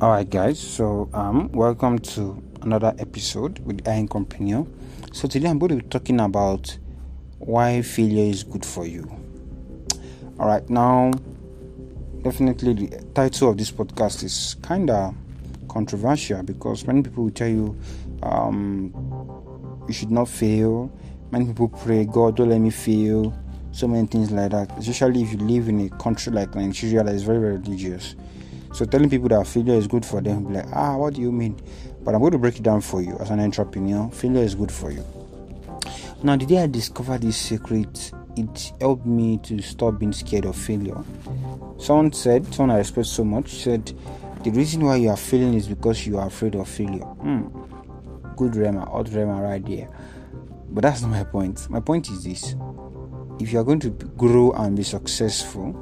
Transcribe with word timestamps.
All 0.00 0.08
right, 0.08 0.30
guys. 0.30 0.58
So, 0.58 1.10
um, 1.12 1.52
welcome 1.52 1.98
to 1.98 2.42
another 2.62 2.94
episode 2.98 3.58
with 3.58 3.84
High 3.84 4.02
Incomepreneur. 4.02 4.66
So 5.12 5.28
today 5.28 5.46
I'm 5.46 5.58
going 5.58 5.76
to 5.76 5.84
be 5.84 5.90
talking 5.90 6.20
about 6.20 6.78
why 7.38 7.82
failure 7.82 8.24
is 8.24 8.42
good 8.42 8.64
for 8.64 8.86
you. 8.86 9.06
All 10.38 10.46
right, 10.46 10.66
now, 10.70 11.10
definitely 12.22 12.72
the 12.86 13.04
title 13.14 13.50
of 13.50 13.58
this 13.58 13.70
podcast 13.70 14.24
is 14.24 14.56
kind 14.62 14.88
of 14.88 15.14
controversial 15.68 16.42
because 16.44 16.86
many 16.86 17.02
people 17.02 17.24
will 17.24 17.30
tell 17.30 17.48
you 17.48 17.78
um, 18.22 18.94
you 19.86 19.92
should 19.92 20.10
not 20.10 20.30
fail. 20.30 20.90
Many 21.30 21.44
people 21.44 21.68
pray, 21.68 22.06
God, 22.06 22.36
don't 22.36 22.48
let 22.48 22.58
me 22.62 22.70
fail. 22.70 23.38
So 23.72 23.86
many 23.86 24.06
things 24.06 24.30
like 24.30 24.52
that. 24.52 24.78
Especially 24.78 25.20
if 25.24 25.32
you 25.32 25.38
live 25.40 25.68
in 25.68 25.78
a 25.82 25.90
country 25.98 26.32
like 26.32 26.54
Nigeria 26.54 27.04
that 27.04 27.14
is 27.14 27.22
very, 27.22 27.38
very 27.38 27.58
religious. 27.58 28.14
So 28.72 28.84
telling 28.84 29.10
people 29.10 29.28
that 29.28 29.46
failure 29.46 29.74
is 29.74 29.86
good 29.86 30.04
for 30.06 30.20
them, 30.20 30.52
like, 30.52 30.66
ah, 30.72 30.96
what 30.96 31.14
do 31.14 31.20
you 31.20 31.32
mean? 31.32 31.60
But 32.02 32.14
I'm 32.14 32.20
going 32.20 32.32
to 32.32 32.38
break 32.38 32.56
it 32.56 32.62
down 32.62 32.80
for 32.80 33.02
you 33.02 33.16
as 33.18 33.30
an 33.30 33.40
entrepreneur. 33.40 34.10
Failure 34.10 34.42
is 34.42 34.54
good 34.54 34.70
for 34.72 34.90
you. 34.90 35.04
Now, 36.22 36.36
the 36.36 36.46
day 36.46 36.62
I 36.62 36.66
discovered 36.66 37.22
this 37.22 37.36
secret, 37.36 38.12
it 38.36 38.72
helped 38.80 39.06
me 39.06 39.38
to 39.44 39.60
stop 39.60 39.98
being 39.98 40.12
scared 40.12 40.44
of 40.44 40.56
failure. 40.56 41.02
Someone 41.78 42.12
said, 42.12 42.52
someone 42.54 42.76
I 42.76 42.78
respect 42.78 43.06
so 43.08 43.24
much, 43.24 43.48
said, 43.50 43.92
the 44.44 44.50
reason 44.50 44.84
why 44.84 44.96
you 44.96 45.10
are 45.10 45.16
failing 45.16 45.54
is 45.54 45.66
because 45.68 46.06
you 46.06 46.18
are 46.18 46.26
afraid 46.26 46.54
of 46.54 46.68
failure. 46.68 47.04
Hmm. 47.04 47.48
Good 48.36 48.52
rhema, 48.52 48.88
hot 48.88 49.06
rhema 49.06 49.42
right 49.42 49.64
there. 49.64 49.88
But 50.70 50.82
that's 50.82 51.02
not 51.02 51.10
my 51.10 51.24
point. 51.24 51.68
My 51.68 51.80
point 51.80 52.08
is 52.10 52.24
this 52.24 52.54
if 53.40 53.52
you 53.52 53.58
are 53.58 53.64
going 53.64 53.80
to 53.80 53.90
grow 53.90 54.52
and 54.52 54.76
be 54.76 54.82
successful, 54.82 55.74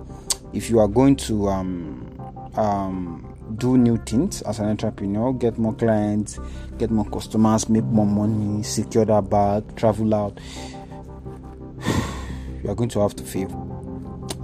if 0.53 0.71
you 0.71 0.79
are 0.79 0.89
going 0.89 1.17
to 1.17 1.49
um, 1.49 2.08
um, 2.57 3.35
do 3.57 3.77
new 3.77 3.97
things 3.99 4.43
as 4.43 4.59
an 4.59 4.67
entrepreneur, 4.67 5.33
get 5.33 5.59
more 5.59 5.75
clients, 5.75 6.39
get 6.79 6.91
more 6.91 7.05
customers, 7.07 7.69
make 7.69 7.85
more 7.85 8.07
money, 8.07 8.63
secure 8.63 9.05
that 9.05 9.31
bag, 9.31 9.77
travel 9.77 10.15
out, 10.15 10.39
you 12.63 12.71
are 12.71 12.75
going 12.75 12.89
to 12.91 13.01
have 13.01 13.15
to 13.17 13.25
fail. 13.25 13.65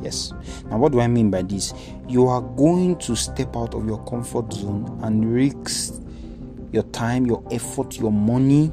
Yes. 0.03 0.33
Now, 0.67 0.79
what 0.79 0.93
do 0.93 1.01
I 1.01 1.07
mean 1.07 1.31
by 1.31 1.43
this? 1.43 1.73
You 2.09 2.27
are 2.29 2.43
going 2.43 2.99
to 2.99 3.17
step 3.17 3.57
out 3.57 3.75
of 3.75 3.87
your 3.87 4.05
comfort 4.05 4.53
zone 4.53 4.99
and 5.03 5.33
risk 5.33 5.95
your 6.73 6.83
time, 6.85 7.25
your 7.25 7.43
effort, 7.51 7.99
your 7.99 8.13
money, 8.13 8.71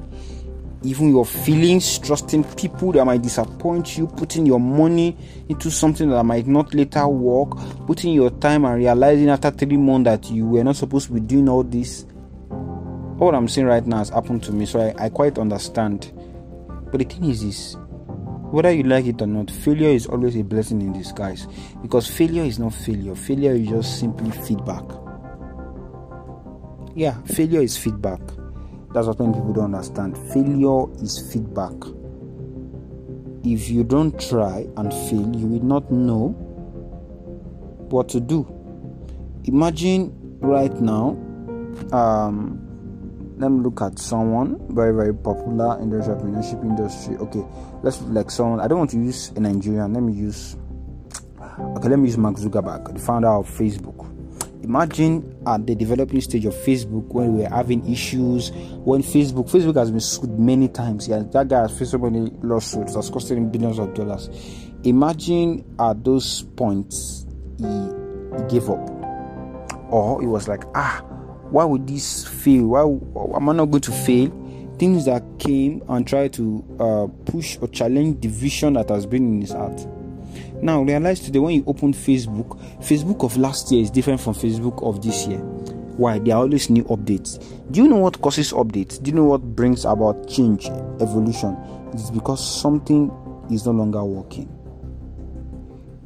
even 0.84 1.10
your 1.10 1.26
feelings, 1.26 2.00
trusting 2.00 2.44
people 2.56 2.92
that 2.94 3.06
might 3.06 3.22
disappoint 3.22 3.98
you, 3.98 4.08
putting 4.08 4.46
your 4.46 4.60
money 4.60 5.16
into 5.48 5.70
something 5.70 6.10
that 6.10 6.24
might 6.24 6.48
not 6.48 6.74
later 6.74 7.08
work, 7.08 7.52
putting 7.86 8.14
your 8.14 8.32
time 8.32 8.66
and 8.66 8.78
realizing 8.78 9.30
after 9.30 9.52
three 9.52 9.78
months 9.78 10.06
that 10.06 10.32
you 10.32 10.46
were 10.46 10.64
not 10.64 10.76
supposed 10.76 11.08
to 11.08 11.14
be 11.14 11.20
doing 11.20 11.48
all 11.48 11.64
this. 11.64 12.06
What 13.18 13.36
I'm 13.36 13.48
saying 13.48 13.68
right 13.68 13.86
now 13.86 14.00
has 14.00 14.10
happened 14.10 14.44
to 14.44 14.52
me, 14.52 14.66
so 14.66 14.80
I, 14.80 15.06
I 15.06 15.10
quite 15.10 15.38
understand. 15.38 16.12
But 16.92 16.98
the 16.98 17.06
thing 17.06 17.26
is 17.26 17.44
this 17.44 17.78
whether 18.52 18.72
you 18.72 18.84
like 18.84 19.06
it 19.06 19.22
or 19.22 19.28
not, 19.28 19.50
failure 19.50 19.90
is 19.90 20.08
always 20.08 20.36
a 20.36 20.44
blessing 20.44 20.82
in 20.82 20.92
disguise 20.92 21.48
because 21.82 22.06
failure 22.06 22.44
is 22.44 22.60
not 22.60 22.74
failure, 22.74 23.16
failure 23.16 23.54
is 23.54 23.70
just 23.70 24.00
simply 24.00 24.30
feedback. 24.30 24.84
Yeah, 26.94 27.22
failure 27.22 27.62
is 27.62 27.78
feedback. 27.78 28.20
That's 28.94 29.08
what 29.08 29.20
many 29.20 29.34
people 29.34 29.54
don't 29.54 29.74
understand. 29.74 30.18
Failure 30.34 30.92
is 31.02 31.32
feedback. 31.32 31.74
If 33.44 33.70
you 33.70 33.84
don't 33.84 34.20
try 34.20 34.68
and 34.76 34.94
fail, 34.94 35.34
you 35.36 35.48
will 35.48 35.64
not 35.64 35.90
know 35.90 36.30
what 37.90 38.10
to 38.10 38.20
do. 38.20 38.46
Imagine 39.46 40.14
right 40.42 40.74
now, 40.80 41.18
um, 41.94 42.60
let 43.38 43.50
me 43.50 43.62
look 43.62 43.82
at 43.82 43.98
someone 43.98 44.60
very 44.70 44.94
very 44.94 45.14
popular 45.16 45.80
in 45.82 45.90
the 45.90 45.98
entrepreneurship 45.98 46.62
industry. 46.64 47.16
Okay, 47.18 47.44
let's 47.84 48.02
like 48.04 48.30
someone. 48.30 48.60
I 48.60 48.68
don't 48.68 48.78
want 48.78 48.92
to 48.92 48.98
use 48.98 49.30
a 49.36 49.40
Nigerian. 49.40 49.94
Let 49.94 50.04
me 50.04 50.14
use. 50.14 50.58
Okay, 51.40 51.90
let 51.90 51.98
me 51.98 52.08
use 52.08 52.18
Mark 52.18 52.36
Zuckerberg, 52.36 52.94
the 52.94 53.00
founder 53.00 53.30
of 53.30 53.50
Facebook 53.50 54.11
imagine 54.64 55.38
at 55.46 55.66
the 55.66 55.76
developing 55.76 56.22
stage 56.22 56.46
of 56.46 56.54
Facebook 56.54 57.06
when 57.08 57.36
we 57.36 57.44
were 57.44 57.50
having 57.50 57.86
issues 57.92 58.52
when 58.84 59.02
Facebook 59.02 59.50
Facebook 59.50 59.76
has 59.76 59.92
been 59.92 60.00
sued 60.00 60.40
many 60.40 60.68
times. 60.68 61.08
Yeah, 61.08 61.24
that 61.32 61.48
guy 61.48 61.62
has 61.62 61.78
faced 61.78 61.92
so 61.92 61.98
many 61.98 62.32
lawsuits 62.42 62.96
that's 62.96 63.10
costing 63.10 63.38
him 63.38 63.50
billions 63.50 63.80
of 63.80 63.94
dollars. 63.94 64.30
Imagine 64.84 65.64
at 65.80 66.04
those 66.04 66.44
points 66.56 67.26
he, 67.58 67.66
he 67.66 68.44
gave 68.50 68.70
up. 68.70 68.90
Or 69.90 70.22
he 70.22 70.28
was 70.28 70.48
like, 70.48 70.64
ah, 70.74 71.02
why 71.50 71.66
would 71.66 71.86
this 71.86 72.26
fail? 72.26 72.68
Why 72.68 73.36
am 73.36 73.50
I 73.50 73.54
not 73.54 73.66
going 73.66 73.82
to 73.82 73.92
fail? 73.92 74.30
Things 74.80 75.06
that 75.06 75.24
came 75.38 75.84
and 75.90 76.08
tried 76.08 76.34
to 76.34 76.64
uh, 76.80 77.08
push 77.30 77.58
or 77.62 77.68
challenge 77.68 78.22
the 78.22 78.30
vision 78.30 78.74
that 78.74 78.90
has 78.90 79.06
been 79.06 79.36
in 79.36 79.42
his 79.42 79.52
heart 79.52 79.86
now 80.62 80.82
realize 80.84 81.20
today 81.20 81.40
when 81.40 81.56
you 81.56 81.64
open 81.66 81.94
Facebook, 81.94 82.58
Facebook 82.80 83.24
of 83.24 83.36
last 83.38 83.72
year 83.72 83.82
is 83.82 83.90
different 83.90 84.22
from 84.22 84.34
Facebook 84.34 84.82
of 84.88 85.02
this 85.02 85.26
year. 85.28 85.40
Why? 85.40 86.20
There 86.20 86.36
are 86.36 86.42
always 86.42 86.70
new 86.70 86.84
updates. 86.86 87.44
Do 87.72 87.82
you 87.84 87.88
know 87.90 87.98
what 87.98 88.22
causes 88.22 88.54
updates? 88.54 89.02
Do 89.02 89.10
you 89.12 89.16
know 89.16 89.26
what 89.26 89.42
brings 89.42 89.86
about 89.86 90.28
change, 90.28 90.68
evolution? 91.00 91.58
It's 91.94 92.10
because 92.12 92.40
something 92.62 93.12
is 93.52 93.66
no 93.66 93.72
longer 93.72 94.04
working. 94.04 94.50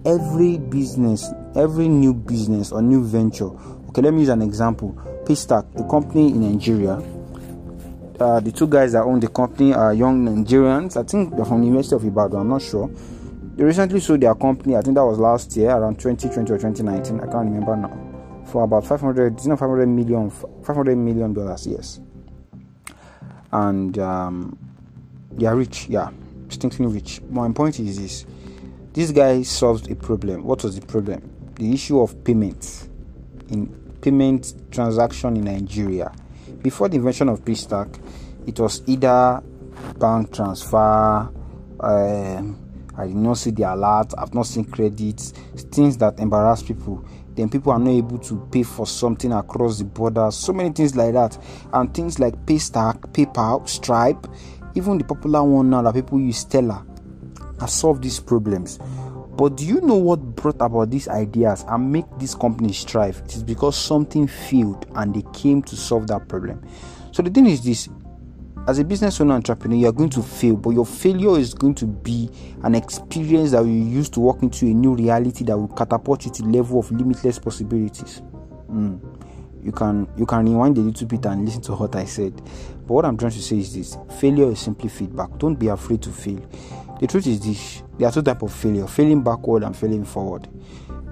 Every 0.06 0.58
business, 0.58 1.30
every 1.56 1.88
new 1.88 2.14
business 2.14 2.72
or 2.72 2.82
new 2.82 3.04
venture. 3.06 3.50
Okay, 3.90 4.02
let 4.02 4.14
me 4.14 4.22
use 4.22 4.30
an 4.30 4.42
example. 4.42 4.94
Paystack, 5.26 5.66
a 5.80 5.90
company 5.90 6.30
in 6.30 6.42
Nigeria. 6.52 7.02
Uh, 8.20 8.40
the 8.40 8.52
two 8.52 8.68
guys 8.68 8.94
that 8.94 9.04
own 9.04 9.20
the 9.20 9.28
company 9.28 9.74
are 9.74 9.94
young 9.94 10.26
Nigerians. 10.26 10.96
I 10.96 11.04
think 11.04 11.36
they're 11.36 11.46
from 11.46 11.62
the 11.62 11.68
University 11.68 11.96
of 11.96 12.06
Ibadan. 12.06 12.40
I'm 12.42 12.50
not 12.50 12.62
sure 12.62 12.90
they 13.56 13.64
recently 13.64 14.00
sold 14.02 14.22
their 14.22 14.36
company, 14.36 14.76
I 14.76 14.82
think 14.82 14.96
that 14.96 15.06
was 15.06 15.18
last 15.18 15.56
year, 15.56 15.72
around 15.72 15.98
2020 16.00 16.52
or 16.52 16.58
2019, 16.58 17.20
I 17.20 17.24
can't 17.32 17.50
remember 17.50 17.76
now, 17.76 18.44
for 18.46 18.64
about 18.64 18.86
500, 18.86 19.42
you 19.42 19.50
know, 19.50 19.56
500 19.56 19.88
million, 19.88 20.30
500 20.30 20.96
million 20.98 21.34
dollars, 21.34 21.66
yes. 21.66 22.00
And 23.54 23.98
um, 24.00 24.58
they 25.32 25.46
are 25.46 25.56
rich, 25.56 25.88
yeah, 25.88 26.10
distinctly 26.48 26.86
rich. 26.86 27.22
My 27.30 27.50
point 27.52 27.80
is 27.80 27.98
this 27.98 28.26
this 28.92 29.12
guy 29.12 29.42
solved 29.44 29.90
a 29.92 29.96
problem. 29.96 30.44
What 30.44 30.64
was 30.64 30.80
the 30.80 30.86
problem? 30.86 31.54
The 31.56 31.74
issue 31.74 32.00
of 32.02 32.24
payments 32.24 32.90
in 33.50 33.68
payment 34.02 34.54
transaction 34.72 35.38
in 35.38 35.46
Nigeria. 35.46 36.14
Before 36.62 36.90
the 36.90 36.98
invention 36.98 37.30
of 37.30 37.44
Paystack, 37.44 38.00
it 38.48 38.60
was 38.60 38.82
either 38.88 39.42
bank 39.98 40.34
transfer, 40.34 41.30
um, 41.80 42.55
I 43.06 43.10
did 43.10 43.18
not 43.18 43.38
see 43.38 43.52
the 43.52 43.72
alert, 43.72 44.14
I've 44.18 44.34
not 44.34 44.48
seen 44.48 44.66
credits, 44.66 45.30
things 45.72 45.96
that 45.98 46.20
embarrass 46.20 46.64
people. 46.64 47.08
Then 47.36 47.50
people 47.50 47.72
are 47.72 47.78
not 47.78 47.92
able 47.92 48.18
to 48.18 48.48
pay 48.52 48.64
for 48.64 48.88
something 48.88 49.32
across 49.32 49.78
the 49.78 49.86
border, 49.86 50.32
so 50.32 50.54
many 50.54 50.72
things 50.72 50.96
like 50.96 51.14
that. 51.14 51.38
And 51.72 51.94
things 51.94 52.18
like 52.18 52.34
Paystack, 52.48 53.14
PayPal, 53.14 53.70
Stripe, 53.70 54.26
even 54.74 54.98
the 54.98 55.04
popular 55.04 55.44
one 55.44 55.70
now 55.70 55.84
that 55.84 55.94
people 55.94 56.20
use 56.20 56.40
Stellar 56.40 56.84
have 57.60 57.70
solved 57.70 58.04
these 58.04 58.20
problems. 58.20 58.80
But 59.38 59.58
do 59.58 59.66
you 59.66 59.82
know 59.82 59.98
what 59.98 60.18
brought 60.36 60.56
about 60.62 60.90
these 60.90 61.08
ideas 61.08 61.64
and 61.68 61.92
make 61.92 62.06
these 62.18 62.34
companies 62.34 62.78
strive? 62.80 63.22
It 63.26 63.36
is 63.36 63.44
because 63.44 63.78
something 63.78 64.28
failed 64.28 64.88
and 64.96 65.14
they 65.14 65.24
came 65.34 65.62
to 65.64 65.76
solve 65.76 66.08
that 66.08 66.28
problem. 66.28 66.66
So 67.12 67.22
the 67.22 67.30
thing 67.30 67.46
is 67.46 67.64
this 67.64 67.88
as 68.68 68.80
a 68.80 68.84
business 68.84 69.22
owner 69.22 69.36
entrepreneur 69.36 69.76
you 69.78 69.88
are 69.88 69.92
going 69.92 70.10
to 70.10 70.24
fail 70.24 70.56
but 70.56 70.72
your 70.72 70.86
failure 70.86 71.38
is 71.38 71.54
going 71.54 71.76
to 71.76 71.86
be 71.86 72.30
an 72.64 72.74
experience 72.76 73.52
that 73.52 73.64
you 73.64 73.72
use 73.72 74.10
to 74.10 74.20
walk 74.20 74.42
into 74.42 74.66
a 74.66 74.74
new 74.74 74.96
reality 74.96 75.44
that 75.44 75.58
will 75.58 75.68
catapult 75.68 76.26
you 76.26 76.32
to 76.32 76.44
level 76.44 76.80
of 76.80 76.92
limitless 76.92 77.38
possibilities. 77.38 78.22
Mm. 78.70 79.00
you 79.64 79.72
can 79.72 80.08
you 80.18 80.26
can 80.26 80.46
rewind 80.46 80.78
a 80.78 80.82
little 80.82 81.08
bit 81.08 81.26
and 81.26 81.46
listen 81.46 81.62
to 81.62 81.74
what 81.74 81.96
i 81.96 82.06
said. 82.06 82.36
But 82.36 82.94
what 82.94 83.06
i'm 83.06 83.18
trying 83.18 83.32
to 83.32 83.42
say 83.42 83.58
is 83.58 83.74
this 83.74 83.98
failure 84.20 84.52
is 84.52 84.60
simply 84.60 84.90
feedback. 84.90 85.38
Don't 85.38 85.56
be 85.56 85.68
afraid 85.68 86.02
to 86.04 86.10
fail. 86.12 86.42
The 87.00 87.08
truth 87.08 87.28
is 87.28 87.40
this 87.40 87.84
there 87.98 88.08
are 88.08 88.12
two 88.12 88.22
types 88.22 88.44
of 88.44 88.54
failure 88.54 88.88
failing 88.88 89.24
backward 89.24 89.64
and 89.64 89.76
failing 89.76 90.06
forward. 90.06 90.48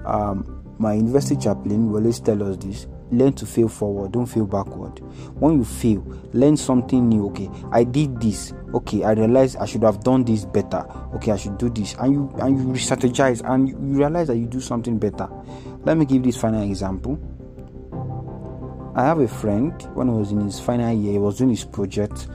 Um, 0.04 0.62
my 0.78 0.94
university 0.94 1.36
chaplain 1.36 1.90
will 1.90 1.98
always 1.98 2.20
tell 2.20 2.42
us 2.42 2.56
this 2.56 2.86
learn 3.18 3.32
to 3.34 3.46
fail 3.46 3.68
forward. 3.68 4.12
Don't 4.12 4.26
fail 4.26 4.46
backward. 4.46 4.98
When 5.38 5.58
you 5.58 5.64
fail 5.64 6.00
learn 6.32 6.56
something 6.56 7.08
new. 7.08 7.26
Okay 7.26 7.50
i 7.72 7.84
did 7.84 8.20
this. 8.20 8.52
Okay 8.74 9.04
i 9.04 9.12
realized 9.12 9.56
i 9.56 9.66
should 9.66 9.82
have 9.82 10.02
done 10.02 10.24
this 10.24 10.44
better. 10.44 10.84
Okay 11.14 11.32
i 11.32 11.36
should 11.36 11.58
do 11.58 11.70
this. 11.70 11.94
And 11.98 12.12
you 12.12 12.34
and 12.40 12.58
you 12.58 12.64
strategize 12.74 13.42
and 13.48 13.68
you 13.68 13.76
realize 13.76 14.28
that 14.28 14.36
you 14.36 14.46
do 14.46 14.60
something 14.60 14.98
better. 14.98 15.28
Let 15.84 15.96
me 15.96 16.04
give 16.04 16.22
this 16.22 16.36
final 16.36 16.62
example. 16.62 17.18
I 18.96 19.02
have 19.04 19.18
a 19.18 19.28
friend 19.28 19.72
when 19.94 20.08
he 20.08 20.14
was 20.14 20.30
in 20.30 20.40
his 20.40 20.60
final 20.60 20.92
year. 20.92 21.12
He 21.12 21.18
was 21.18 21.38
doing 21.38 21.50
his 21.50 21.64
project. 21.64 22.28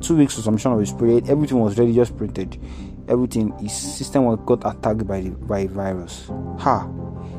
Two 0.00 0.16
weeks 0.16 0.36
to 0.36 0.42
submission 0.42 0.72
of 0.72 0.80
his 0.80 0.92
project 0.92 1.28
everything 1.28 1.58
was 1.58 1.78
ready 1.78 1.94
just 1.94 2.16
printed. 2.16 2.60
Everything 3.08 3.56
his 3.58 3.72
system 3.72 4.24
was 4.24 4.38
got 4.46 4.64
attacked 4.64 5.06
by 5.06 5.20
the 5.20 5.30
by 5.30 5.66
virus. 5.66 6.30
Ha! 6.58 6.88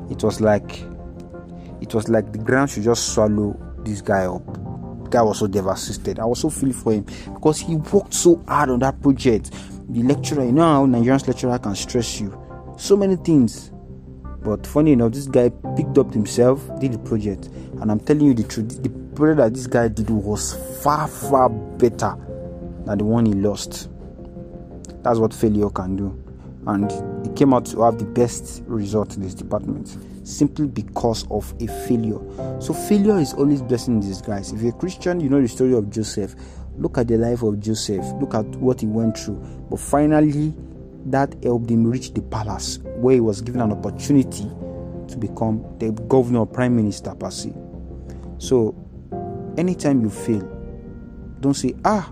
It 0.09 0.23
was 0.23 0.39
like 0.41 0.83
it 1.85 1.93
was 1.93 2.09
like 2.09 2.31
the 2.31 2.39
ground 2.39 2.71
should 2.71 2.83
just 2.83 3.13
swallow 3.13 3.55
this 3.83 4.01
guy 4.01 4.25
up. 4.25 4.41
Guy 5.11 5.21
was 5.21 5.37
so 5.37 5.45
devastated. 5.45 6.19
I 6.19 6.25
was 6.25 6.39
so 6.39 6.49
feeling 6.49 6.73
for 6.73 6.93
him 6.93 7.05
because 7.33 7.59
he 7.59 7.75
worked 7.75 8.13
so 8.13 8.43
hard 8.47 8.71
on 8.71 8.79
that 8.79 8.99
project. 9.01 9.51
The 9.89 10.01
lecturer, 10.01 10.43
you 10.43 10.51
know 10.51 10.63
how 10.63 10.85
Nigerian 10.87 11.21
lecturer 11.27 11.59
can 11.59 11.75
stress 11.75 12.19
you. 12.19 12.35
So 12.77 12.97
many 12.97 13.17
things. 13.17 13.71
But 14.43 14.65
funny 14.65 14.93
enough, 14.93 15.11
this 15.13 15.27
guy 15.27 15.49
picked 15.75 15.97
up 15.99 16.11
himself, 16.11 16.59
did 16.79 16.93
the 16.93 16.99
project, 16.99 17.49
and 17.79 17.91
I'm 17.91 17.99
telling 17.99 18.25
you 18.25 18.33
the 18.33 18.43
truth. 18.43 18.81
The 18.81 18.89
project 19.15 19.37
that 19.37 19.53
this 19.53 19.67
guy 19.67 19.87
did 19.87 20.09
was 20.09 20.55
far, 20.83 21.07
far 21.07 21.49
better 21.49 22.15
than 22.85 22.97
the 22.97 23.03
one 23.03 23.27
he 23.27 23.33
lost. 23.33 23.89
That's 25.03 25.19
what 25.19 25.33
failure 25.33 25.69
can 25.69 25.95
do. 25.95 26.23
And 26.65 26.91
he 27.25 27.31
came 27.33 27.53
out 27.53 27.65
to 27.67 27.83
have 27.83 27.99
the 27.99 28.05
best 28.05 28.63
result 28.65 29.15
in 29.15 29.21
this 29.21 29.35
department 29.35 29.95
simply 30.25 30.67
because 30.67 31.25
of 31.29 31.53
a 31.61 31.67
failure. 31.87 32.19
So, 32.59 32.73
failure 32.73 33.19
is 33.19 33.33
always 33.33 33.61
blessing 33.61 34.01
in 34.01 34.07
disguise. 34.07 34.51
If 34.51 34.61
you're 34.61 34.75
a 34.75 34.77
Christian, 34.77 35.19
you 35.19 35.29
know 35.29 35.41
the 35.41 35.47
story 35.47 35.73
of 35.73 35.89
Joseph. 35.89 36.35
Look 36.77 36.97
at 36.97 37.07
the 37.07 37.17
life 37.17 37.41
of 37.41 37.59
Joseph, 37.61 38.03
look 38.19 38.33
at 38.33 38.45
what 38.57 38.81
he 38.81 38.87
went 38.87 39.17
through. 39.17 39.37
But 39.69 39.79
finally, 39.79 40.53
that 41.05 41.33
helped 41.43 41.69
him 41.69 41.87
reach 41.87 42.13
the 42.13 42.21
palace 42.21 42.79
where 42.97 43.13
he 43.13 43.21
was 43.21 43.39
given 43.41 43.61
an 43.61 43.71
opportunity 43.71 44.43
to 45.07 45.17
become 45.17 45.63
the 45.79 45.91
governor 46.09 46.39
or 46.39 46.47
prime 46.47 46.75
minister 46.75 47.13
per 47.15 47.29
se. 47.31 47.53
So, 48.39 48.75
anytime 49.57 50.01
you 50.01 50.09
fail, 50.09 50.41
don't 51.39 51.53
say, 51.53 51.75
Ah, 51.85 52.11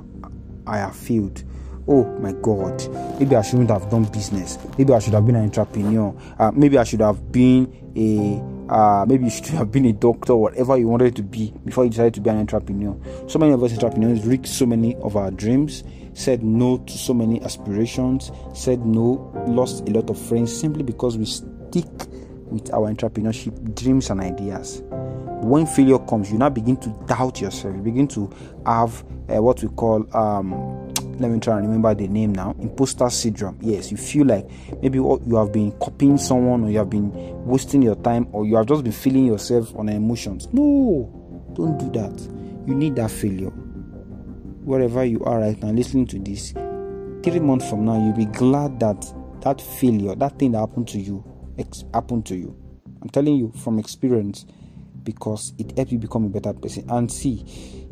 I 0.65 0.77
have 0.77 0.95
failed 0.95 1.43
oh 1.87 2.05
my 2.19 2.31
god 2.41 2.81
maybe 3.19 3.35
i 3.35 3.41
shouldn't 3.41 3.69
have 3.69 3.89
done 3.89 4.03
business. 4.05 4.57
Maybe 4.77 4.93
i 4.93 4.99
should 4.99 5.13
have 5.13 5.25
been 5.25 5.35
an 5.35 5.43
entrepreneur. 5.43 6.15
Uh, 6.39 6.51
maybe 6.51 6.77
i 6.77 6.83
should 6.83 7.01
have 7.01 7.31
been 7.31 7.71
a 7.95 8.53
uh, 8.69 9.05
maybe 9.07 9.25
you 9.25 9.29
should 9.29 9.45
have 9.47 9.71
been 9.71 9.85
a 9.85 9.93
doctor 9.93 10.35
whatever 10.35 10.77
you 10.77 10.87
wanted 10.87 11.15
to 11.15 11.21
be 11.21 11.53
before 11.65 11.83
you 11.83 11.89
decided 11.89 12.13
to 12.13 12.21
be 12.21 12.29
an 12.29 12.37
entrepreneur. 12.37 12.95
So 13.27 13.37
many 13.37 13.51
of 13.51 13.61
us 13.63 13.73
entrepreneurs 13.73 14.25
reached 14.25 14.47
so 14.47 14.65
many 14.65 14.95
of 14.97 15.15
our 15.17 15.31
dreams 15.31 15.83
said 16.13 16.43
no 16.43 16.77
to 16.77 16.97
so 16.97 17.13
many 17.13 17.41
aspirations 17.43 18.31
said 18.53 18.85
no 18.85 19.31
lost 19.47 19.87
a 19.87 19.91
lot 19.91 20.09
of 20.09 20.17
friends 20.17 20.55
simply 20.57 20.83
because 20.83 21.17
we 21.17 21.25
stick 21.25 21.85
with 22.45 22.71
our 22.73 22.91
entrepreneurship 22.91 23.75
dreams 23.75 24.09
and 24.09 24.21
ideas. 24.21 24.81
When 25.41 25.65
failure 25.65 25.99
comes 25.99 26.31
you 26.31 26.37
now 26.37 26.49
begin 26.49 26.77
to 26.77 26.89
doubt 27.07 27.41
yourself. 27.41 27.75
You 27.75 27.81
begin 27.81 28.07
to 28.09 28.31
have 28.65 29.03
uh, 29.29 29.41
what 29.41 29.61
we 29.61 29.69
call 29.69 30.07
um, 30.15 30.82
let 31.19 31.31
me 31.31 31.39
try 31.39 31.57
and 31.57 31.65
remember 31.67 31.93
the 31.93 32.07
name 32.07 32.33
now. 32.33 32.55
Imposter 32.59 33.09
syndrome. 33.09 33.57
Yes 33.61 33.91
you 33.91 33.97
feel 33.97 34.25
like 34.27 34.49
maybe 34.81 34.99
what 34.99 35.25
you 35.27 35.35
have 35.35 35.51
been 35.51 35.71
copying 35.79 36.17
someone 36.17 36.63
or 36.63 36.69
you 36.69 36.77
have 36.77 36.89
been 36.89 37.11
wasting 37.45 37.81
your 37.81 37.95
time 37.95 38.27
or 38.31 38.45
you 38.45 38.55
have 38.55 38.65
just 38.65 38.83
been 38.83 38.93
feeling 38.93 39.25
yourself 39.25 39.75
on 39.75 39.89
emotions. 39.89 40.47
No 40.53 41.09
don't 41.55 41.77
do 41.77 41.89
that. 41.99 42.19
You 42.67 42.75
need 42.75 42.95
that 42.95 43.11
failure. 43.11 43.51
Wherever 44.63 45.03
you 45.03 45.23
are 45.25 45.39
right 45.39 45.61
now 45.61 45.69
listening 45.69 46.07
to 46.07 46.19
this 46.19 46.53
three 47.23 47.39
months 47.39 47.69
from 47.69 47.85
now 47.85 48.03
you'll 48.03 48.15
be 48.15 48.25
glad 48.25 48.79
that 48.79 49.05
that 49.41 49.61
failure 49.61 50.15
that 50.15 50.37
thing 50.39 50.51
that 50.53 50.59
happened 50.59 50.87
to 50.87 50.99
you 50.99 51.23
ex- 51.57 51.83
happened 51.93 52.25
to 52.27 52.35
you. 52.35 52.55
I'm 53.01 53.09
telling 53.09 53.35
you 53.35 53.51
from 53.63 53.79
experience 53.79 54.45
because 55.03 55.53
it 55.57 55.75
helped 55.77 55.91
you 55.91 55.97
become 55.97 56.25
a 56.25 56.29
better 56.29 56.53
person. 56.53 56.89
And 56.89 57.11
see, 57.11 57.45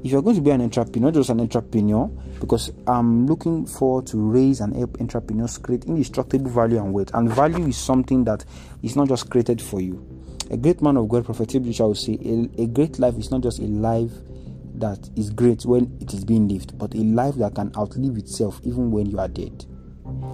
if 0.03 0.11
you're 0.11 0.21
going 0.21 0.35
to 0.35 0.41
be 0.41 0.49
an 0.49 0.61
entrepreneur, 0.61 1.11
just 1.11 1.29
an 1.29 1.39
entrepreneur, 1.39 2.07
because 2.39 2.71
I'm 2.87 3.27
looking 3.27 3.67
forward 3.67 4.07
to 4.07 4.17
raise 4.17 4.59
and 4.59 4.75
help 4.75 4.99
entrepreneurs 4.99 5.57
create 5.57 5.85
indestructible 5.85 6.49
value 6.49 6.77
and 6.77 6.91
wealth. 6.91 7.11
And 7.13 7.31
value 7.31 7.67
is 7.67 7.77
something 7.77 8.23
that 8.23 8.43
is 8.81 8.95
not 8.95 9.09
just 9.09 9.29
created 9.29 9.61
for 9.61 9.79
you. 9.79 10.03
A 10.49 10.57
great 10.57 10.81
man 10.81 10.97
of 10.97 11.07
God, 11.07 11.25
Prophet 11.25 11.49
Ibrisha, 11.49 11.81
will 11.81 11.95
say, 11.95 12.17
a, 12.25 12.63
a 12.63 12.67
great 12.67 12.97
life 12.97 13.15
is 13.17 13.29
not 13.29 13.41
just 13.41 13.59
a 13.59 13.67
life 13.67 14.11
that 14.75 15.09
is 15.15 15.29
great 15.29 15.65
when 15.65 15.95
it 16.01 16.13
is 16.13 16.25
being 16.25 16.47
lived, 16.47 16.77
but 16.77 16.95
a 16.95 16.99
life 16.99 17.35
that 17.35 17.53
can 17.53 17.71
outlive 17.77 18.17
itself 18.17 18.59
even 18.63 18.89
when 18.89 19.05
you 19.05 19.19
are 19.19 19.27
dead. 19.27 19.65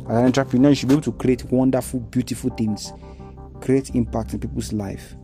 As 0.07 0.17
an 0.17 0.25
entrepreneur, 0.25 0.69
you 0.69 0.75
should 0.75 0.89
be 0.89 0.95
able 0.95 1.03
to 1.03 1.11
create 1.11 1.43
wonderful, 1.51 1.99
beautiful 1.99 2.49
things, 2.51 2.93
create 3.59 3.93
impact 3.95 4.33
in 4.33 4.39
people's 4.39 4.71
life 4.71 5.15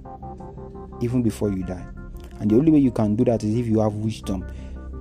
even 1.02 1.24
before 1.24 1.50
you 1.52 1.64
die. 1.64 1.93
And 2.40 2.52
the 2.52 2.56
only 2.56 2.72
way 2.72 2.80
you 2.80 2.92
can 2.92 3.16
do 3.16 3.24
that 3.26 3.44
is 3.44 3.56
if 3.56 3.68
you 3.68 3.80
have 3.80 3.94
wisdom. 3.94 4.46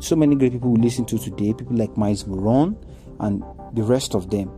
So 0.01 0.17
many 0.17 0.37
great 0.37 0.53
people 0.53 0.71
we 0.73 0.81
listen 0.81 1.05
to 1.07 1.19
today, 1.19 1.53
people 1.55 1.77
like 1.77 1.97
Myles 1.97 2.27
Munroe 2.27 2.77
and 3.21 3.45
the 3.75 3.83
rest 3.83 4.15
of 4.15 4.31
them, 4.31 4.51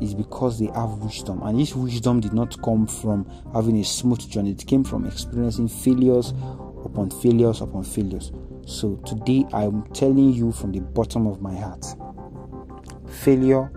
is 0.00 0.14
because 0.14 0.58
they 0.58 0.66
have 0.66 0.90
wisdom. 0.98 1.42
And 1.42 1.58
this 1.58 1.74
wisdom 1.74 2.20
did 2.20 2.32
not 2.32 2.60
come 2.62 2.86
from 2.86 3.28
having 3.52 3.78
a 3.78 3.84
smooth 3.84 4.28
journey, 4.28 4.52
it 4.52 4.66
came 4.66 4.84
from 4.84 5.06
experiencing 5.06 5.68
failures 5.68 6.32
upon 6.84 7.10
failures 7.10 7.60
upon 7.60 7.84
failures. 7.84 8.32
So 8.66 8.96
today 9.06 9.44
I'm 9.52 9.82
telling 9.92 10.32
you 10.32 10.52
from 10.52 10.72
the 10.72 10.80
bottom 10.80 11.26
of 11.26 11.40
my 11.40 11.54
heart 11.54 11.84
failure 13.08 13.70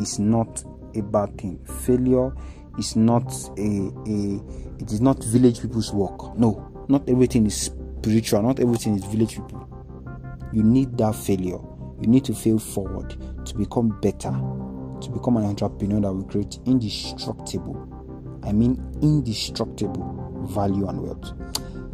is 0.00 0.18
not 0.18 0.64
a 0.94 1.02
bad 1.02 1.36
thing. 1.38 1.58
Failure 1.64 2.32
is 2.78 2.96
not 2.96 3.32
a, 3.58 3.90
a 4.06 4.40
it 4.78 4.92
is 4.92 5.00
not 5.00 5.22
village 5.24 5.60
people's 5.60 5.92
work. 5.92 6.36
No, 6.38 6.70
not 6.88 7.08
everything 7.08 7.46
is 7.46 7.60
spiritual, 7.60 8.42
not 8.42 8.60
everything 8.60 8.96
is 8.96 9.04
village 9.04 9.36
people. 9.36 9.68
You 10.52 10.62
need 10.62 10.96
that 10.98 11.14
failure. 11.14 11.58
You 12.00 12.08
need 12.08 12.24
to 12.26 12.34
fail 12.34 12.58
forward 12.58 13.16
to 13.46 13.54
become 13.56 13.98
better, 14.00 14.30
to 14.30 15.10
become 15.10 15.36
an 15.38 15.44
entrepreneur 15.44 16.00
that 16.00 16.12
will 16.12 16.24
create 16.24 16.58
indestructible, 16.66 18.40
I 18.44 18.52
mean 18.52 18.82
indestructible 19.02 20.46
value 20.48 20.86
and 20.88 21.00
wealth. 21.00 21.32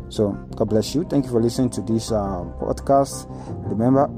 So, 0.08 0.32
God 0.56 0.68
bless 0.68 0.94
you. 0.94 1.04
Thank 1.04 1.24
you 1.24 1.30
for 1.30 1.40
listening 1.40 1.70
to 1.70 1.80
this 1.80 2.12
uh, 2.12 2.44
podcast. 2.60 3.26
Remember, 3.70 4.10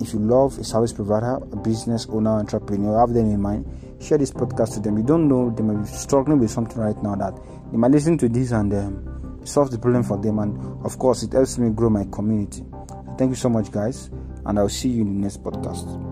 if 0.00 0.12
you 0.12 0.20
love 0.20 0.58
a 0.58 0.64
service 0.64 0.92
provider, 0.92 1.36
a 1.36 1.56
business 1.56 2.06
owner, 2.10 2.30
entrepreneur, 2.30 3.00
have 3.00 3.12
them 3.12 3.30
in 3.30 3.40
mind 3.40 3.66
share 4.02 4.18
this 4.18 4.30
podcast 4.32 4.74
to 4.74 4.80
them. 4.80 4.98
You 4.98 5.04
don't 5.04 5.28
know 5.28 5.50
they 5.50 5.62
might 5.62 5.82
be 5.82 5.88
struggling 5.88 6.38
with 6.38 6.50
something 6.50 6.78
right 6.78 7.00
now 7.02 7.14
that 7.16 7.38
they 7.70 7.78
might 7.78 7.92
listen 7.92 8.18
to 8.18 8.28
this 8.28 8.50
and 8.50 8.72
um, 8.74 9.21
solve 9.44 9.70
the 9.70 9.78
problem 9.78 10.02
for 10.02 10.18
them. 10.18 10.38
And 10.38 10.84
of 10.84 10.98
course, 10.98 11.22
it 11.22 11.32
helps 11.32 11.58
me 11.58 11.70
grow 11.70 11.90
my 11.90 12.06
community. 12.10 12.64
Thank 13.18 13.30
you 13.30 13.36
so 13.36 13.48
much, 13.48 13.70
guys, 13.70 14.10
and 14.46 14.58
I'll 14.58 14.68
see 14.68 14.88
you 14.88 15.02
in 15.02 15.14
the 15.14 15.22
next 15.22 15.42
podcast. 15.42 16.11